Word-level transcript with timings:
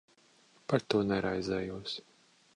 Par 0.73 0.85
to 0.95 1.03
neraizējos. 1.11 1.97